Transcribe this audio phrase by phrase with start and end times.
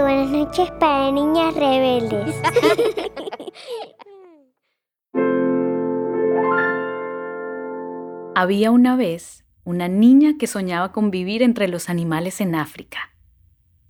[0.00, 2.34] buenas noches para niñas rebeldes.
[8.34, 13.10] Había una vez una niña que soñaba con vivir entre los animales en África.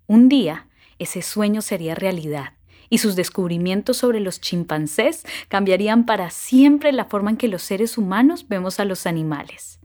[0.07, 0.69] Un día,
[0.99, 2.55] ese sueño sería realidad
[2.91, 7.97] y sus descubrimientos sobre los chimpancés cambiarían para siempre la forma en que los seres
[7.97, 9.81] humanos vemos a los animales.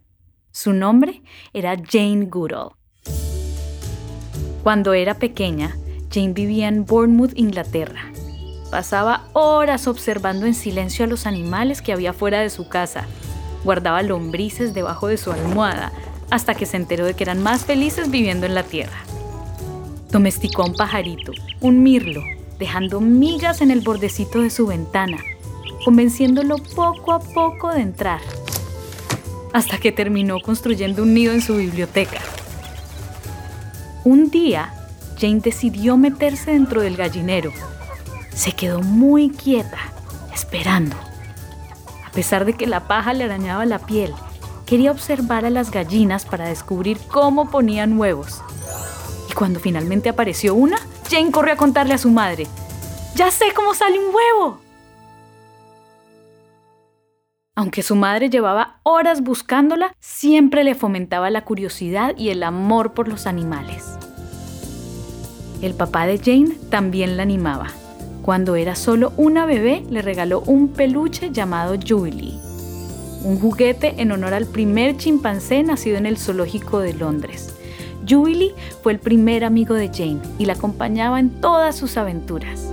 [0.52, 1.22] Su nombre
[1.54, 2.72] era Jane Goodall.
[4.64, 5.78] Cuando era pequeña,
[6.18, 8.12] Jane vivía en Bournemouth, Inglaterra.
[8.72, 13.06] Pasaba horas observando en silencio a los animales que había fuera de su casa.
[13.64, 15.92] Guardaba lombrices debajo de su almohada
[16.32, 18.98] hasta que se enteró de que eran más felices viviendo en la tierra.
[20.12, 22.24] Domesticó a un pajarito, un mirlo,
[22.58, 25.20] dejando migas en el bordecito de su ventana,
[25.86, 28.22] convenciéndolo poco a poco de entrar,
[29.54, 32.22] hasta que terminó construyendo un nido en su biblioteca.
[34.04, 34.74] Un día,
[35.20, 37.52] Jane decidió meterse dentro del gallinero.
[38.34, 39.80] Se quedó muy quieta,
[40.34, 40.96] esperando.
[42.06, 44.14] A pesar de que la paja le arañaba la piel,
[44.66, 48.42] quería observar a las gallinas para descubrir cómo ponían huevos.
[49.30, 50.78] Y cuando finalmente apareció una,
[51.10, 52.48] Jane corrió a contarle a su madre.
[53.16, 54.60] ¡Ya sé cómo sale un huevo!
[57.56, 63.08] Aunque su madre llevaba horas buscándola, siempre le fomentaba la curiosidad y el amor por
[63.08, 63.97] los animales.
[65.62, 67.68] El papá de Jane también la animaba.
[68.22, 72.34] Cuando era solo una bebé, le regaló un peluche llamado Julie,
[73.24, 77.56] un juguete en honor al primer chimpancé nacido en el zoológico de Londres.
[78.08, 78.54] Julie
[78.84, 82.72] fue el primer amigo de Jane y la acompañaba en todas sus aventuras.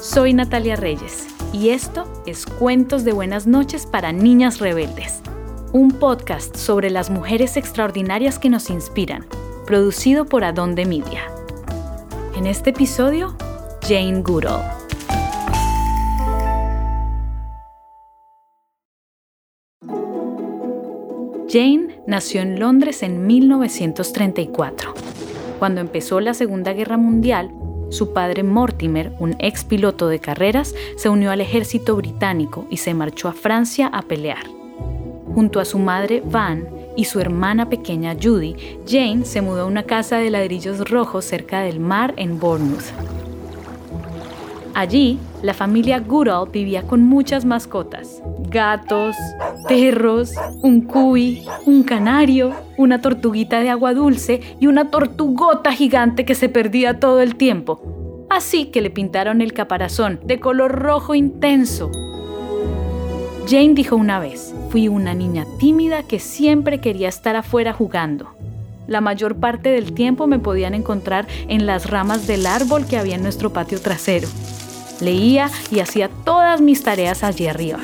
[0.00, 5.22] Soy Natalia Reyes y esto es Cuentos de Buenas noches para Niñas Rebeldes,
[5.72, 9.24] un podcast sobre las mujeres extraordinarias que nos inspiran,
[9.64, 11.30] producido por Adonde Media.
[12.34, 13.36] En este episodio,
[13.82, 14.62] Jane Goodall.
[21.48, 24.92] Jane nació en Londres en 1934.
[25.60, 27.54] Cuando empezó la Segunda Guerra Mundial,
[27.94, 32.92] su padre Mortimer, un ex piloto de carreras, se unió al ejército británico y se
[32.92, 34.44] marchó a Francia a pelear.
[35.34, 38.56] Junto a su madre Van y su hermana pequeña Judy,
[38.86, 43.13] Jane se mudó a una casa de ladrillos rojos cerca del mar en Bournemouth.
[44.74, 48.20] Allí, la familia Goodall vivía con muchas mascotas.
[48.48, 49.14] Gatos,
[49.68, 56.34] perros, un cuy, un canario, una tortuguita de agua dulce y una tortugota gigante que
[56.34, 58.26] se perdía todo el tiempo.
[58.30, 61.92] Así que le pintaron el caparazón de color rojo intenso.
[63.46, 68.30] Jane dijo una vez, fui una niña tímida que siempre quería estar afuera jugando.
[68.88, 73.14] La mayor parte del tiempo me podían encontrar en las ramas del árbol que había
[73.14, 74.26] en nuestro patio trasero.
[75.00, 77.80] Leía y hacía todas mis tareas allí arriba.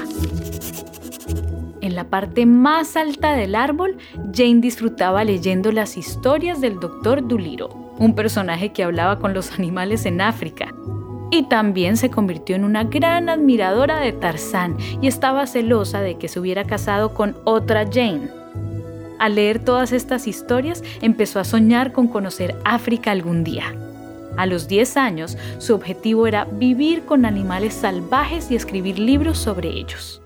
[1.81, 3.97] En la parte más alta del árbol,
[4.32, 7.26] Jane disfrutaba leyendo las historias del Dr.
[7.26, 10.75] Duliro, un personaje que hablaba con los animales en África.
[11.32, 16.28] Y también se convirtió en una gran admiradora de Tarzán y estaba celosa de que
[16.28, 18.28] se hubiera casado con otra Jane.
[19.19, 23.75] Al leer todas estas historias, empezó a soñar con conocer África algún día.
[24.37, 29.69] A los 10 años, su objetivo era vivir con animales salvajes y escribir libros sobre
[29.69, 30.23] ellos.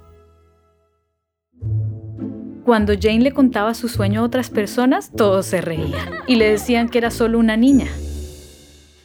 [2.64, 6.88] Cuando Jane le contaba su sueño a otras personas, todos se reían y le decían
[6.88, 7.88] que era solo una niña.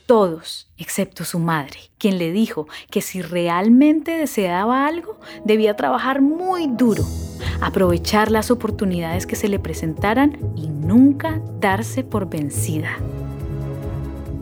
[0.06, 6.68] Todos, excepto su madre, quien le dijo que si realmente deseaba algo, debía trabajar muy
[6.68, 7.04] duro,
[7.62, 12.98] aprovechar las oportunidades que se le presentaran y nunca darse por vencida.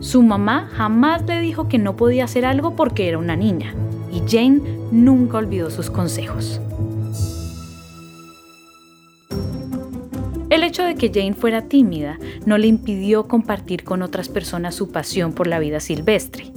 [0.00, 3.74] Su mamá jamás le dijo que no podía hacer algo porque era una niña,
[4.12, 4.60] y Jane
[4.92, 6.60] nunca olvidó sus consejos.
[10.50, 14.90] El hecho de que Jane fuera tímida no le impidió compartir con otras personas su
[14.90, 16.52] pasión por la vida silvestre.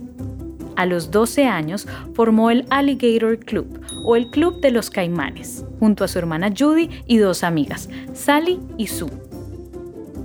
[0.76, 6.04] A los 12 años formó el Alligator Club o el Club de los Caimanes, junto
[6.04, 9.12] a su hermana Judy y dos amigas, Sally y Sue.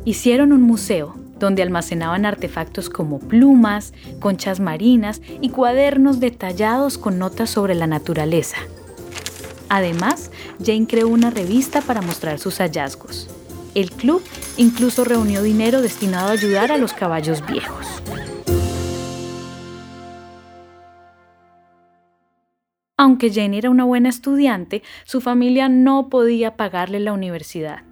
[0.05, 7.50] Hicieron un museo donde almacenaban artefactos como plumas, conchas marinas y cuadernos detallados con notas
[7.50, 8.59] sobre la naturaleza.
[9.69, 10.31] Además,
[10.65, 13.29] Jane creó una revista para mostrar sus hallazgos.
[13.75, 14.23] El club
[14.56, 17.87] incluso reunió dinero destinado a ayudar a los caballos viejos.
[22.97, 27.83] Aunque Jane era una buena estudiante, su familia no podía pagarle la universidad.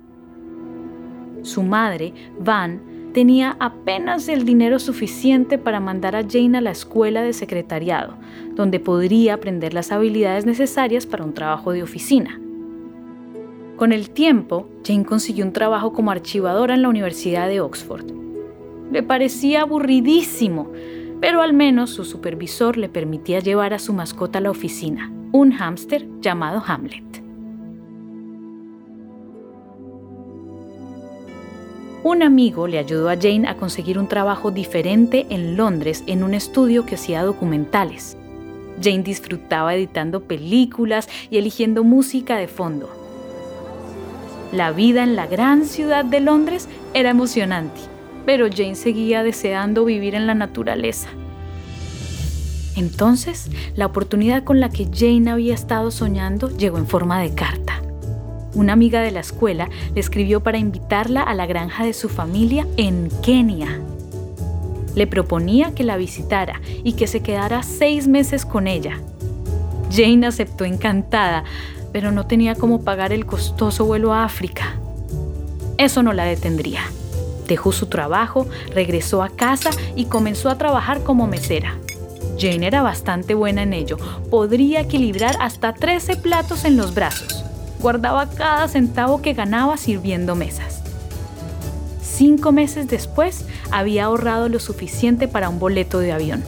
[1.42, 7.22] Su madre, Van, tenía apenas el dinero suficiente para mandar a Jane a la escuela
[7.22, 8.14] de secretariado,
[8.54, 12.40] donde podría aprender las habilidades necesarias para un trabajo de oficina.
[13.76, 18.04] Con el tiempo, Jane consiguió un trabajo como archivadora en la Universidad de Oxford.
[18.90, 20.70] Le parecía aburridísimo,
[21.20, 25.52] pero al menos su supervisor le permitía llevar a su mascota a la oficina, un
[25.52, 27.23] hámster llamado Hamlet.
[32.04, 36.34] Un amigo le ayudó a Jane a conseguir un trabajo diferente en Londres en un
[36.34, 38.18] estudio que hacía documentales.
[38.78, 42.90] Jane disfrutaba editando películas y eligiendo música de fondo.
[44.52, 47.80] La vida en la gran ciudad de Londres era emocionante,
[48.26, 51.08] pero Jane seguía deseando vivir en la naturaleza.
[52.76, 57.83] Entonces, la oportunidad con la que Jane había estado soñando llegó en forma de carta.
[58.54, 62.66] Una amiga de la escuela le escribió para invitarla a la granja de su familia
[62.76, 63.80] en Kenia.
[64.94, 69.00] Le proponía que la visitara y que se quedara seis meses con ella.
[69.90, 71.44] Jane aceptó encantada,
[71.92, 74.76] pero no tenía cómo pagar el costoso vuelo a África.
[75.78, 76.82] Eso no la detendría.
[77.48, 81.76] Dejó su trabajo, regresó a casa y comenzó a trabajar como mesera.
[82.38, 83.96] Jane era bastante buena en ello.
[84.30, 87.43] Podría equilibrar hasta 13 platos en los brazos.
[87.84, 90.80] Guardaba cada centavo que ganaba sirviendo mesas.
[92.00, 96.42] Cinco meses después, había ahorrado lo suficiente para un boleto de avión.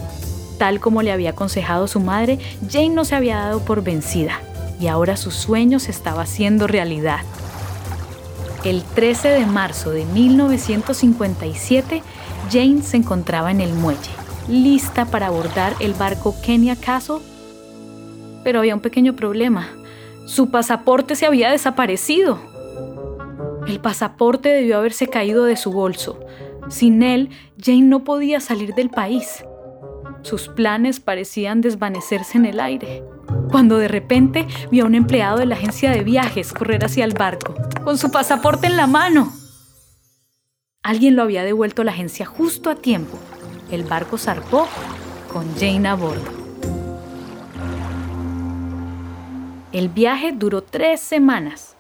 [0.56, 2.38] Tal como le había aconsejado su madre,
[2.70, 4.40] Jane no se había dado por vencida
[4.80, 7.20] y ahora su sueño se estaba haciendo realidad.
[8.64, 12.02] El 13 de marzo de 1957,
[12.50, 14.08] Jane se encontraba en el muelle
[14.48, 17.18] lista para abordar el barco Kenya Castle.
[18.42, 19.68] Pero había un pequeño problema.
[20.26, 22.38] Su pasaporte se había desaparecido.
[23.67, 26.20] El pasaporte debió haberse caído de su bolso.
[26.69, 27.31] Sin él,
[27.61, 29.44] Jane no podía salir del país.
[30.23, 33.02] Sus planes parecían desvanecerse en el aire,
[33.50, 37.14] cuando de repente vio a un empleado de la agencia de viajes correr hacia el
[37.14, 39.32] barco, con su pasaporte en la mano.
[40.82, 43.19] Alguien lo había devuelto a la agencia justo a tiempo
[43.70, 44.69] el barco zarpó
[45.32, 46.45] con Jane a bordo.
[49.76, 51.76] El viaje duró tres semanas.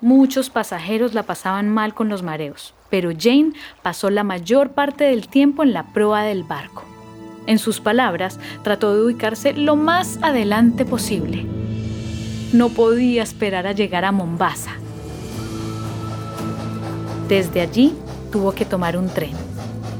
[0.00, 3.52] Muchos pasajeros la pasaban mal con los mareos, pero Jane
[3.82, 6.84] pasó la mayor parte del tiempo en la proa del barco.
[7.46, 11.44] En sus palabras, trató de ubicarse lo más adelante posible.
[12.54, 14.72] No podía esperar a llegar a Mombasa.
[17.28, 17.92] Desde allí
[18.32, 19.34] tuvo que tomar un tren.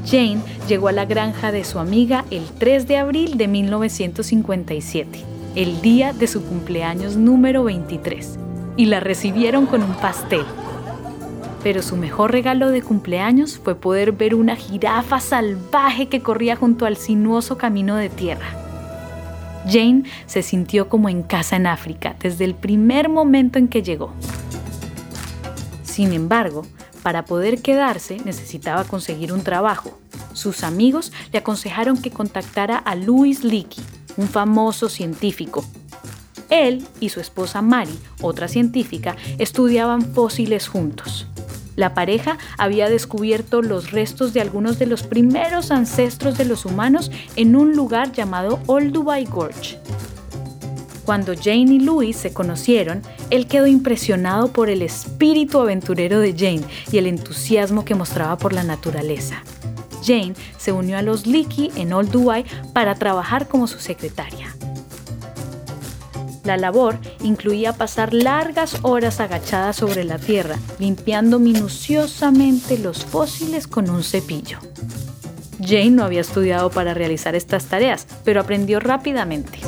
[0.03, 5.81] Jane llegó a la granja de su amiga el 3 de abril de 1957, el
[5.81, 8.37] día de su cumpleaños número 23,
[8.75, 10.43] y la recibieron con un pastel.
[11.63, 16.85] Pero su mejor regalo de cumpleaños fue poder ver una jirafa salvaje que corría junto
[16.85, 18.47] al sinuoso camino de tierra.
[19.65, 24.11] Jane se sintió como en casa en África desde el primer momento en que llegó.
[25.83, 26.65] Sin embargo,
[27.01, 29.97] para poder quedarse necesitaba conseguir un trabajo.
[30.33, 33.83] Sus amigos le aconsejaron que contactara a Louis Leakey,
[34.17, 35.65] un famoso científico.
[36.49, 41.27] Él y su esposa Mary, otra científica, estudiaban fósiles juntos.
[41.75, 47.11] La pareja había descubierto los restos de algunos de los primeros ancestros de los humanos
[47.35, 49.77] en un lugar llamado Old Dubai Gorge,
[51.05, 56.63] cuando Jane y Louis se conocieron, él quedó impresionado por el espíritu aventurero de Jane
[56.91, 59.43] y el entusiasmo que mostraba por la naturaleza.
[60.05, 64.55] Jane se unió a los Leakey en Old Dubai para trabajar como su secretaria.
[66.43, 73.89] La labor incluía pasar largas horas agachada sobre la tierra, limpiando minuciosamente los fósiles con
[73.89, 74.59] un cepillo.
[75.59, 79.59] Jane no había estudiado para realizar estas tareas, pero aprendió rápidamente.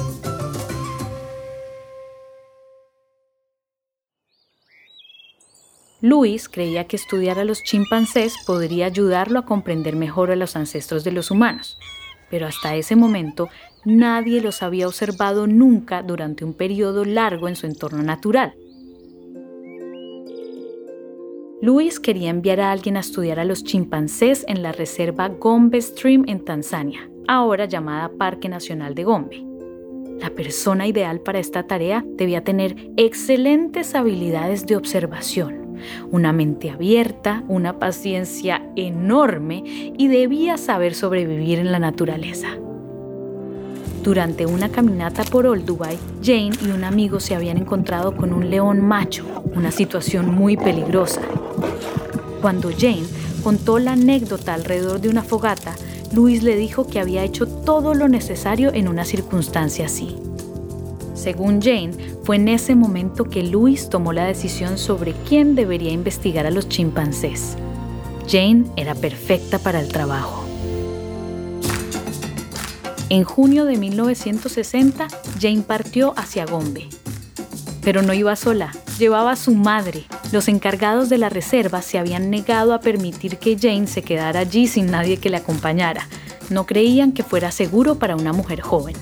[6.01, 11.03] Luis creía que estudiar a los chimpancés podría ayudarlo a comprender mejor a los ancestros
[11.03, 11.79] de los humanos,
[12.29, 13.49] pero hasta ese momento
[13.83, 18.53] nadie los había observado nunca durante un periodo largo en su entorno natural.
[21.63, 26.25] Luis quería enviar a alguien a estudiar a los chimpancés en la reserva Gombe Stream
[26.27, 29.43] en Tanzania, ahora llamada Parque Nacional de Gombe.
[30.19, 35.66] La persona ideal para esta tarea debía tener excelentes habilidades de observación,
[36.11, 39.63] una mente abierta, una paciencia enorme
[39.97, 42.49] y debía saber sobrevivir en la naturaleza.
[44.03, 48.49] Durante una caminata por Old Dubai, Jane y un amigo se habían encontrado con un
[48.49, 51.21] león macho, una situación muy peligrosa.
[52.41, 53.03] Cuando Jane
[53.43, 55.75] contó la anécdota alrededor de una fogata,
[56.13, 60.15] Luis le dijo que había hecho todo lo necesario en una circunstancia así.
[61.17, 61.93] Según Jane,
[62.23, 66.69] fue en ese momento que Luis tomó la decisión sobre quién debería investigar a los
[66.69, 67.57] chimpancés.
[68.29, 70.45] Jane era perfecta para el trabajo.
[73.09, 75.07] En junio de 1960,
[75.41, 76.87] Jane partió hacia Gombe.
[77.81, 80.03] Pero no iba sola, llevaba a su madre.
[80.31, 84.67] Los encargados de la reserva se habían negado a permitir que Jane se quedara allí
[84.67, 86.07] sin nadie que le acompañara.
[86.51, 88.95] No creían que fuera seguro para una mujer joven.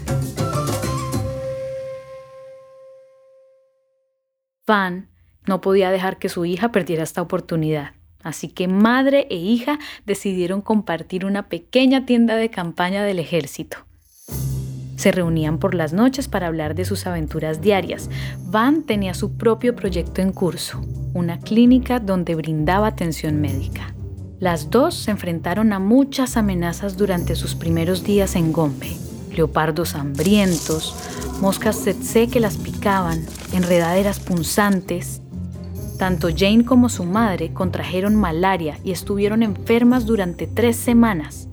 [4.68, 5.10] Van
[5.46, 7.92] no podía dejar que su hija perdiera esta oportunidad.
[8.24, 13.78] Así que madre e hija decidieron compartir una pequeña tienda de campaña del ejército.
[14.96, 18.10] Se reunían por las noches para hablar de sus aventuras diarias.
[18.48, 20.82] Van tenía su propio proyecto en curso,
[21.14, 23.94] una clínica donde brindaba atención médica.
[24.40, 29.05] Las dos se enfrentaron a muchas amenazas durante sus primeros días en Gombe.
[29.36, 30.96] Leopardos hambrientos,
[31.42, 35.22] moscas tsetse que las picaban, enredaderas punzantes.
[35.98, 41.48] Tanto Jane como su madre contrajeron malaria y estuvieron enfermas durante tres semanas.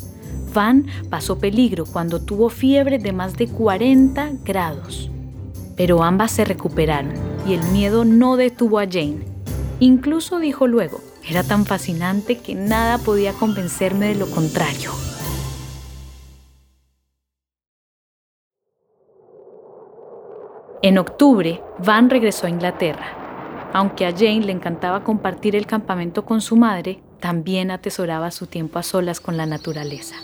[0.52, 5.10] Van pasó peligro cuando tuvo fiebre de más de 40 grados.
[5.76, 7.14] Pero ambas se recuperaron
[7.46, 9.24] y el miedo no detuvo a Jane.
[9.80, 14.90] Incluso dijo luego, era tan fascinante que nada podía convencerme de lo contrario.
[20.84, 23.06] En octubre, Van regresó a Inglaterra.
[23.72, 28.80] Aunque a Jane le encantaba compartir el campamento con su madre, también atesoraba su tiempo
[28.80, 30.16] a solas con la naturaleza.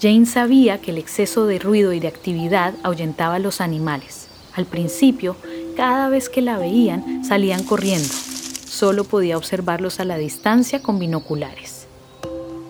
[0.00, 4.26] Jane sabía que el exceso de ruido y de actividad ahuyentaba a los animales.
[4.54, 5.36] Al principio,
[5.76, 8.08] cada vez que la veían, salían corriendo.
[8.08, 11.81] Solo podía observarlos a la distancia con binoculares.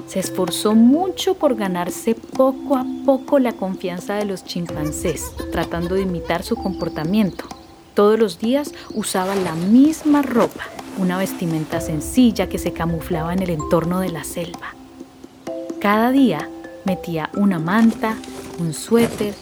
[0.06, 6.02] Se esforzó mucho por ganarse poco a poco la confianza de los chimpancés, tratando de
[6.02, 7.44] imitar su comportamiento.
[7.94, 10.64] Todos los días usaba la misma ropa,
[10.98, 14.74] una vestimenta sencilla que se camuflaba en el entorno de la selva.
[15.80, 16.48] Cada día
[16.84, 18.16] Metía una manta,
[18.58, 19.34] un suéter,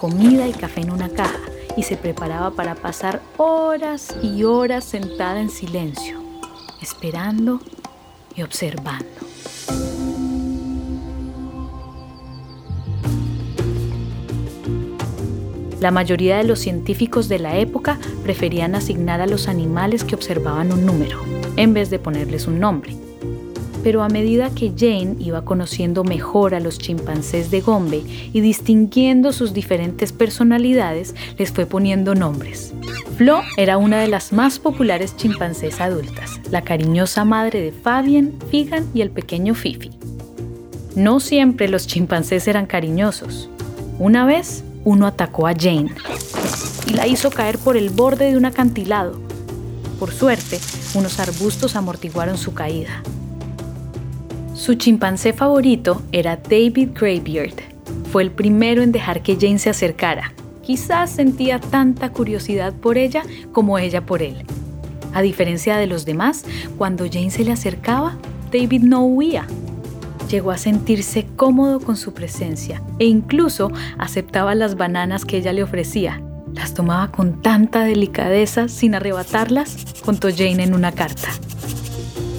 [0.00, 1.40] comida y café en una caja
[1.76, 6.22] y se preparaba para pasar horas y horas sentada en silencio,
[6.80, 7.60] esperando
[8.34, 9.06] y observando.
[15.86, 20.72] La mayoría de los científicos de la época preferían asignar a los animales que observaban
[20.72, 21.22] un número,
[21.54, 22.96] en vez de ponerles un nombre
[23.84, 28.02] pero a medida que Jane iba conociendo mejor a los chimpancés de Gombe
[28.32, 32.74] y distinguiendo sus diferentes personalidades, les fue poniendo nombres.
[33.16, 38.86] Flo era una de las más populares chimpancés adultas, la cariñosa madre de Fabian, Figan
[38.92, 39.92] y el pequeño Fifi.
[40.96, 43.48] No siempre los chimpancés eran cariñosos.
[44.00, 45.90] Una vez, uno atacó a Jane
[46.86, 49.20] y la hizo caer por el borde de un acantilado.
[49.98, 50.60] Por suerte,
[50.94, 53.02] unos arbustos amortiguaron su caída.
[54.54, 57.56] Su chimpancé favorito era David Greybeard.
[58.12, 60.32] Fue el primero en dejar que Jane se acercara.
[60.62, 64.44] Quizás sentía tanta curiosidad por ella como ella por él.
[65.12, 66.44] A diferencia de los demás,
[66.78, 68.18] cuando Jane se le acercaba,
[68.52, 69.48] David no huía.
[70.28, 75.62] Llegó a sentirse cómodo con su presencia e incluso aceptaba las bananas que ella le
[75.62, 76.20] ofrecía.
[76.52, 81.28] Las tomaba con tanta delicadeza sin arrebatarlas, contó Jane en una carta.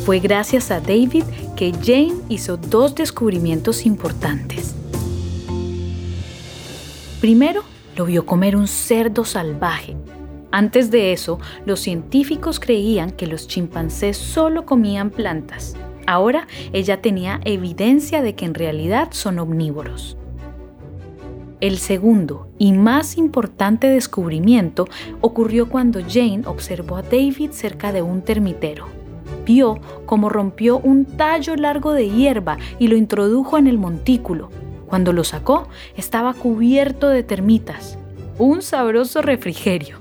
[0.05, 1.23] Fue gracias a David
[1.55, 4.75] que Jane hizo dos descubrimientos importantes.
[7.21, 7.63] Primero,
[7.95, 9.95] lo vio comer un cerdo salvaje.
[10.51, 15.75] Antes de eso, los científicos creían que los chimpancés solo comían plantas.
[16.07, 20.17] Ahora ella tenía evidencia de que en realidad son omnívoros.
[21.61, 24.87] El segundo y más importante descubrimiento
[25.21, 28.97] ocurrió cuando Jane observó a David cerca de un termitero
[29.47, 34.51] vio cómo rompió un tallo largo de hierba y lo introdujo en el montículo.
[34.87, 37.97] Cuando lo sacó, estaba cubierto de termitas.
[38.37, 39.99] Un sabroso refrigerio.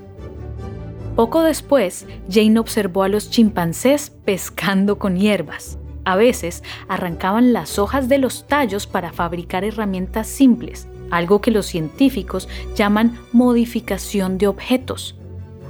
[1.14, 5.78] Poco después, Jane observó a los chimpancés pescando con hierbas.
[6.06, 11.66] A veces arrancaban las hojas de los tallos para fabricar herramientas simples, algo que los
[11.66, 15.16] científicos llaman modificación de objetos.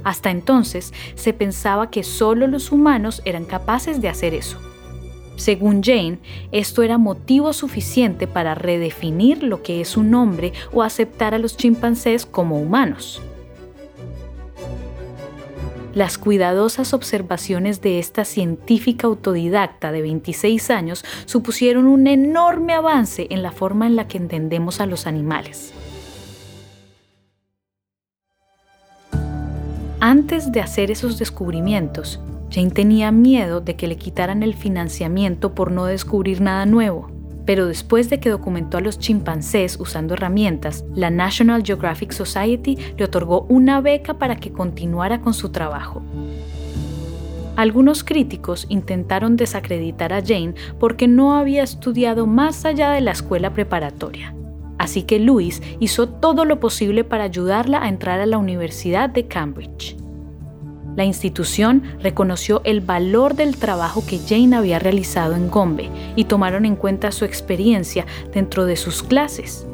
[0.03, 4.59] Hasta entonces se pensaba que solo los humanos eran capaces de hacer eso.
[5.37, 6.19] Según Jane,
[6.51, 11.57] esto era motivo suficiente para redefinir lo que es un hombre o aceptar a los
[11.57, 13.23] chimpancés como humanos.
[15.97, 23.41] Las cuidadosas observaciones de esta científica autodidacta de 26 años supusieron un enorme avance en
[23.41, 25.73] la forma en la que entendemos a los animales.
[29.99, 32.19] Antes de hacer esos descubrimientos,
[32.51, 37.16] Jane tenía miedo de que le quitaran el financiamiento por no descubrir nada nuevo
[37.47, 43.05] pero después de que documentó a los chimpancés usando herramientas, la National Geographic Society le
[43.05, 46.03] otorgó una beca para que continuara con su trabajo.
[47.55, 53.53] Algunos críticos intentaron desacreditar a Jane porque no había estudiado más allá de la escuela
[53.53, 54.35] preparatoria.
[54.77, 59.25] Así que Louis hizo todo lo posible para ayudarla a entrar a la Universidad de
[59.27, 59.95] Cambridge.
[60.97, 66.65] La institución reconoció el valor del trabajo que Jane había realizado en Gombe y tomaron
[66.65, 69.67] en cuenta su experiencia dentro de sus clases.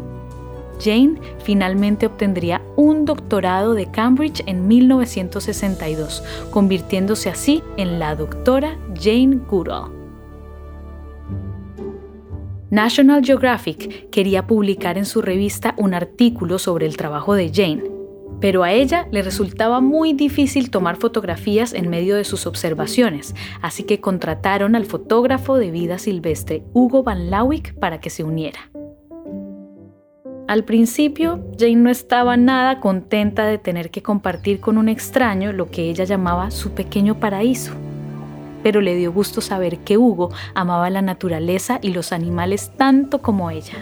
[0.82, 9.40] Jane finalmente obtendría un doctorado de Cambridge en 1962, convirtiéndose así en la doctora Jane
[9.50, 9.92] Goodall.
[12.70, 17.93] National Geographic quería publicar en su revista un artículo sobre el trabajo de Jane,
[18.44, 23.84] pero a ella le resultaba muy difícil tomar fotografías en medio de sus observaciones, así
[23.84, 28.70] que contrataron al fotógrafo de vida silvestre Hugo Van Lawick para que se uniera.
[30.50, 35.72] Al principio, Jane no estaba nada contenta de tener que compartir con un extraño lo
[35.72, 37.72] que ella llamaba su pequeño paraíso,
[38.62, 43.52] pero le dio gusto saber que Hugo amaba la naturaleza y los animales tanto como
[43.52, 43.78] ella.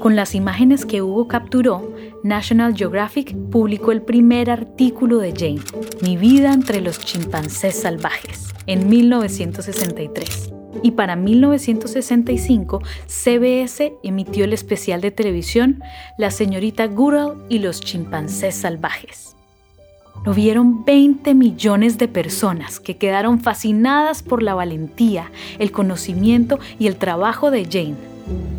[0.00, 5.62] Con las imágenes que Hugo capturó, National Geographic publicó el primer artículo de Jane,
[6.02, 10.52] Mi vida entre los chimpancés salvajes, en 1963.
[10.82, 15.82] Y para 1965, CBS emitió el especial de televisión
[16.16, 19.36] La señorita Goodall y los chimpancés salvajes.
[20.24, 26.86] Lo vieron 20 millones de personas que quedaron fascinadas por la valentía, el conocimiento y
[26.86, 28.10] el trabajo de Jane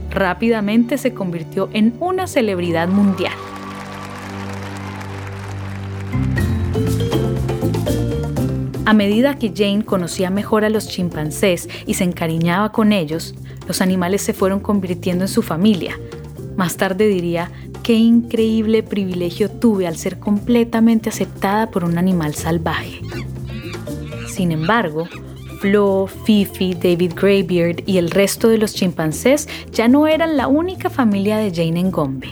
[0.10, 3.34] rápidamente se convirtió en una celebridad mundial.
[8.86, 13.36] A medida que Jane conocía mejor a los chimpancés y se encariñaba con ellos,
[13.67, 15.97] los animales se fueron convirtiendo en su familia.
[16.57, 17.49] Más tarde diría,
[17.84, 22.99] qué increíble privilegio tuve al ser completamente aceptada por un animal salvaje.
[24.27, 25.07] Sin embargo,
[25.62, 30.89] Flo, Fifi, David Greybeard y el resto de los chimpancés ya no eran la única
[30.89, 32.30] familia de Jane en Gombe.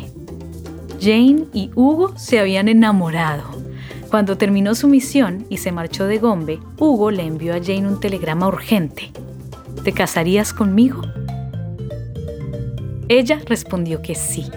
[0.99, 3.43] Jane y Hugo se habían enamorado.
[4.09, 7.99] Cuando terminó su misión y se marchó de Gombe, Hugo le envió a Jane un
[7.99, 9.11] telegrama urgente.
[9.83, 11.03] ¿Te casarías conmigo?
[13.09, 14.49] Ella respondió que sí.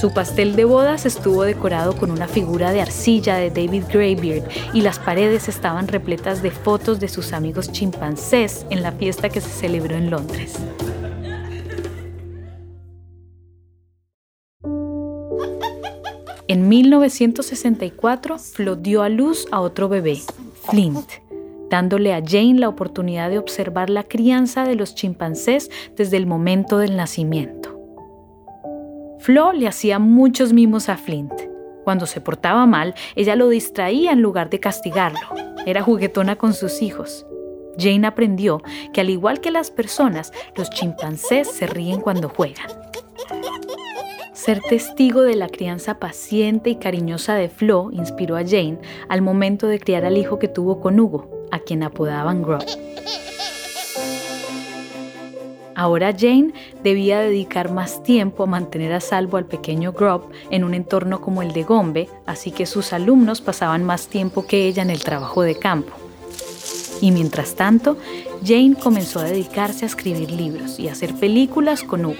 [0.00, 4.80] Su pastel de bodas estuvo decorado con una figura de arcilla de David Greybeard y
[4.80, 9.50] las paredes estaban repletas de fotos de sus amigos chimpancés en la fiesta que se
[9.50, 10.54] celebró en Londres.
[16.48, 20.18] En 1964, Flo dio a luz a otro bebé,
[20.70, 21.10] Flint,
[21.68, 26.78] dándole a Jane la oportunidad de observar la crianza de los chimpancés desde el momento
[26.78, 27.59] del nacimiento.
[29.20, 31.32] Flo le hacía muchos mimos a Flint.
[31.84, 35.20] Cuando se portaba mal, ella lo distraía en lugar de castigarlo.
[35.66, 37.26] Era juguetona con sus hijos.
[37.78, 38.62] Jane aprendió
[38.94, 42.68] que al igual que las personas, los chimpancés se ríen cuando juegan.
[44.32, 48.78] Ser testigo de la crianza paciente y cariñosa de Flo inspiró a Jane
[49.10, 52.64] al momento de criar al hijo que tuvo con Hugo, a quien apodaban Grub.
[55.80, 56.52] Ahora Jane
[56.84, 61.40] debía dedicar más tiempo a mantener a salvo al pequeño Grub en un entorno como
[61.40, 65.40] el de Gombe, así que sus alumnos pasaban más tiempo que ella en el trabajo
[65.40, 65.94] de campo.
[67.00, 67.96] Y mientras tanto,
[68.44, 72.16] Jane comenzó a dedicarse a escribir libros y a hacer películas con Hugo.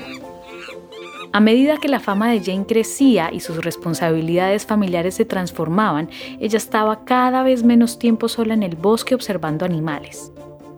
[1.34, 6.08] A medida que la fama de Jane crecía y sus responsabilidades familiares se transformaban,
[6.40, 10.32] ella estaba cada vez menos tiempo sola en el bosque observando animales.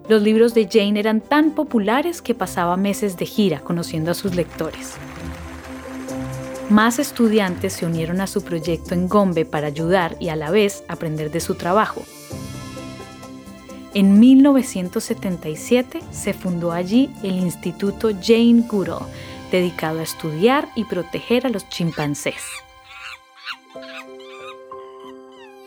[0.09, 4.35] Los libros de Jane eran tan populares que pasaba meses de gira conociendo a sus
[4.35, 4.95] lectores.
[6.71, 10.85] Más estudiantes se unieron a su proyecto en Gombe para ayudar y a la vez
[10.88, 12.03] aprender de su trabajo.
[13.95, 19.07] En 1977 se fundó allí el Instituto Jane Goodall,
[19.51, 22.43] dedicado a estudiar y proteger a los chimpancés.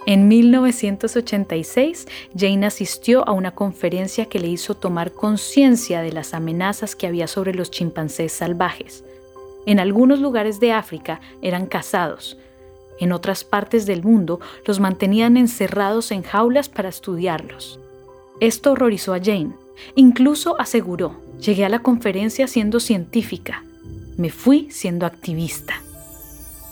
[0.07, 6.95] En 1986, Jane asistió a una conferencia que le hizo tomar conciencia de las amenazas
[6.95, 9.03] que había sobre los chimpancés salvajes.
[9.65, 12.37] En algunos lugares de África eran cazados.
[12.99, 17.79] En otras partes del mundo los mantenían encerrados en jaulas para estudiarlos.
[18.39, 19.55] Esto horrorizó a Jane.
[19.95, 23.63] Incluso aseguró, llegué a la conferencia siendo científica.
[24.17, 25.81] Me fui siendo activista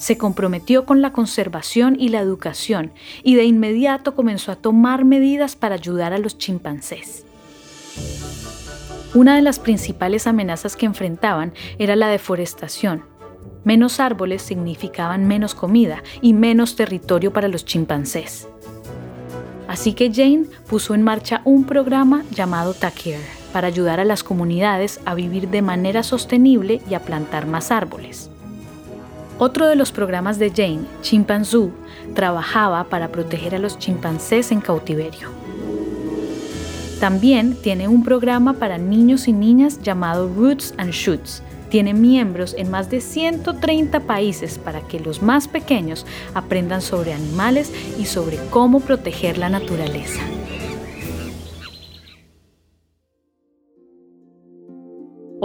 [0.03, 2.91] se comprometió con la conservación y la educación
[3.23, 7.25] y de inmediato comenzó a tomar medidas para ayudar a los chimpancés.
[9.13, 13.05] Una de las principales amenazas que enfrentaban era la deforestación.
[13.63, 18.49] Menos árboles significaban menos comida y menos territorio para los chimpancés.
[19.69, 23.19] Así que Jane puso en marcha un programa llamado Takir
[23.53, 28.32] para ayudar a las comunidades a vivir de manera sostenible y a plantar más árboles.
[29.39, 31.71] Otro de los programas de Jane, Chimpanzoo,
[32.13, 35.29] trabajaba para proteger a los chimpancés en cautiverio.
[36.99, 41.41] También tiene un programa para niños y niñas llamado Roots and Shoots.
[41.69, 47.73] Tiene miembros en más de 130 países para que los más pequeños aprendan sobre animales
[47.99, 50.21] y sobre cómo proteger la naturaleza.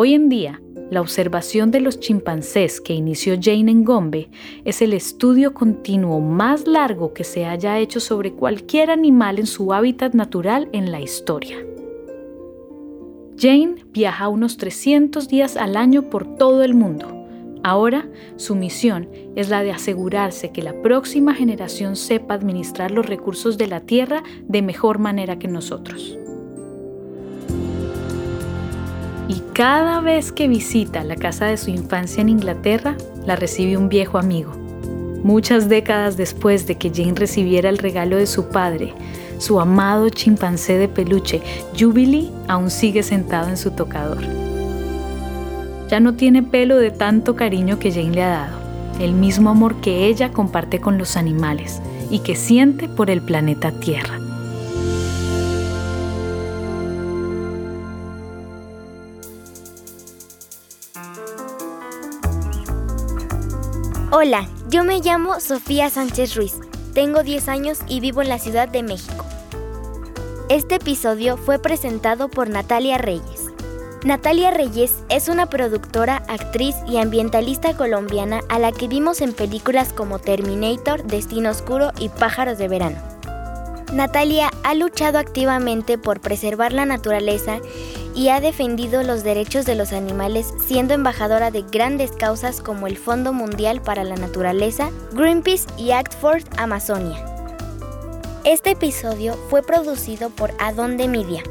[0.00, 4.30] Hoy en día, la observación de los chimpancés que inició Jane en Gombe
[4.64, 9.72] es el estudio continuo más largo que se haya hecho sobre cualquier animal en su
[9.72, 11.56] hábitat natural en la historia.
[13.36, 17.26] Jane viaja unos 300 días al año por todo el mundo.
[17.64, 23.58] Ahora, su misión es la de asegurarse que la próxima generación sepa administrar los recursos
[23.58, 26.16] de la Tierra de mejor manera que nosotros.
[29.28, 33.90] Y cada vez que visita la casa de su infancia en Inglaterra, la recibe un
[33.90, 34.52] viejo amigo.
[35.22, 38.94] Muchas décadas después de que Jane recibiera el regalo de su padre,
[39.38, 41.42] su amado chimpancé de peluche,
[41.78, 44.24] Jubilee, aún sigue sentado en su tocador.
[45.88, 48.58] Ya no tiene pelo de tanto cariño que Jane le ha dado,
[49.00, 53.72] el mismo amor que ella comparte con los animales y que siente por el planeta
[53.72, 54.27] Tierra.
[64.10, 66.54] Hola, yo me llamo Sofía Sánchez Ruiz,
[66.94, 69.22] tengo 10 años y vivo en la Ciudad de México.
[70.48, 73.52] Este episodio fue presentado por Natalia Reyes.
[74.06, 79.92] Natalia Reyes es una productora, actriz y ambientalista colombiana a la que vimos en películas
[79.92, 83.17] como Terminator, Destino Oscuro y Pájaros de Verano.
[83.92, 87.58] Natalia ha luchado activamente por preservar la naturaleza
[88.14, 92.98] y ha defendido los derechos de los animales siendo embajadora de grandes causas como el
[92.98, 97.24] Fondo Mundial para la Naturaleza, Greenpeace y Act for Amazonia.
[98.44, 101.42] Este episodio fue producido por Adonde Media.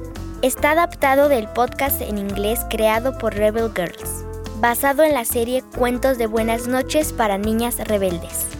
[0.41, 4.26] Está adaptado del podcast en inglés creado por Rebel Girls,
[4.60, 8.57] basado en la serie Cuentos de Buenas noches para Niñas Rebeldes.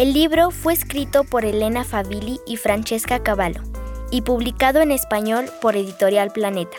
[0.00, 3.60] El libro fue escrito por Elena Favilli y Francesca Cavallo
[4.10, 6.78] y publicado en español por Editorial Planeta.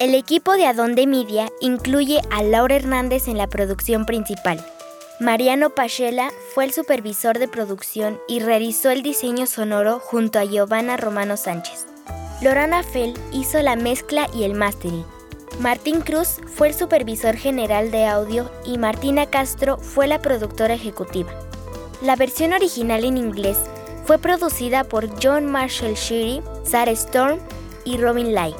[0.00, 4.64] El equipo de Adonde Media incluye a Laura Hernández en la producción principal.
[5.20, 10.96] Mariano Pachela fue el supervisor de producción y realizó el diseño sonoro junto a Giovanna
[10.96, 11.84] Romano Sánchez.
[12.40, 15.04] Lorana Fell hizo la mezcla y el mastering.
[15.60, 21.30] Martín Cruz fue el supervisor general de audio y Martina Castro fue la productora ejecutiva.
[22.04, 23.56] La versión original en inglés
[24.04, 27.38] fue producida por John Marshall Sheary, Sarah Storm
[27.86, 28.54] y Robin Lai.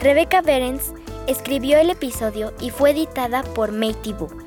[0.00, 0.92] Rebecca Berens
[1.26, 4.44] escribió el episodio y fue editada por Matey Book.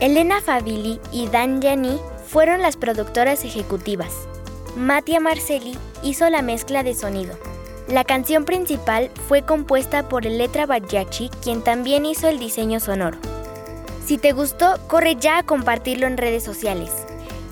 [0.00, 4.26] Elena Favilli y Dan Yanni fueron las productoras ejecutivas.
[4.74, 7.38] Mattia Marcelli hizo la mezcla de sonido.
[7.86, 13.18] La canción principal fue compuesta por Eletra Bajacci, quien también hizo el diseño sonoro.
[14.04, 17.05] Si te gustó, corre ya a compartirlo en redes sociales.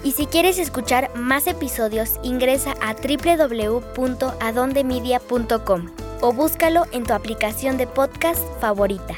[0.05, 5.87] Y si quieres escuchar más episodios, ingresa a www.adondemedia.com
[6.21, 9.15] o búscalo en tu aplicación de podcast favorita.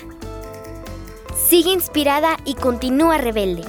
[1.35, 3.65] Sigue inspirada y continúa rebelde.